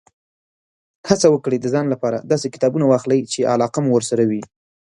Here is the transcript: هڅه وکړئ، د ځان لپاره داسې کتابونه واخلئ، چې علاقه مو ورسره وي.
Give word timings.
هڅه 1.09 1.27
وکړئ، 1.31 1.57
د 1.61 1.65
ځان 1.73 1.85
لپاره 1.93 2.17
داسې 2.31 2.47
کتابونه 2.55 2.85
واخلئ، 2.87 3.21
چې 3.31 3.49
علاقه 3.53 3.79
مو 3.83 3.91
ورسره 3.93 4.23
وي. 4.29 4.41